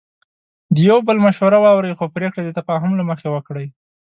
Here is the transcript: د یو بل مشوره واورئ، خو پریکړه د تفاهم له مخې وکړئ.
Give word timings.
د 0.75 0.77
یو 0.89 0.99
بل 1.07 1.17
مشوره 1.25 1.57
واورئ، 1.61 1.91
خو 1.97 2.05
پریکړه 2.15 2.41
د 2.45 2.49
تفاهم 2.59 2.91
له 2.99 3.03
مخې 3.09 3.27
وکړئ. 3.31 3.67